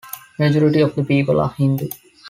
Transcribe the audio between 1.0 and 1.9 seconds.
people are Hindu.